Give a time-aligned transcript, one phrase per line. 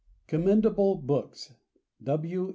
[0.29, 1.53] ]COMMENDABLE BOOKS.
[2.01, 2.49] W.